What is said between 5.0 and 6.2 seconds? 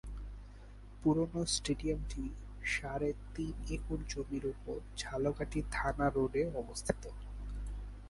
ঝালকাঠি থানা